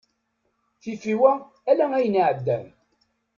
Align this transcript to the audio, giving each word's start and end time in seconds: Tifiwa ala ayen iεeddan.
Tifiwa 0.81 1.31
ala 1.69 1.85
ayen 1.97 2.19
iεeddan. 2.21 2.65